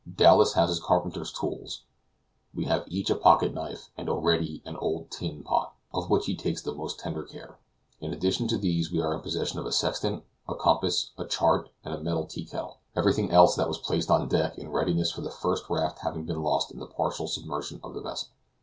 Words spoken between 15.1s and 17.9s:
for the first raft having been lost in the partial submersion